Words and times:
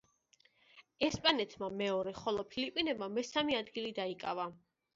ესპანეთმა 1.07 1.69
მეორე, 1.83 2.15
ხოლო 2.23 2.47
ფილიპინებმა 2.55 3.13
მესამე 3.21 3.61
ადგილი 3.63 3.95
დაიკავა. 4.03 4.53